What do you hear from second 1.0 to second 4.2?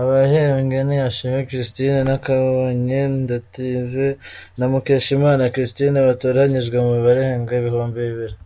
Ashimwe Christine, Nakabonye Dative